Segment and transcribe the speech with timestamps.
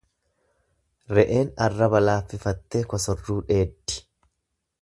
[1.17, 4.03] Re'een arraba laaffifattee kossorruu dheeddi.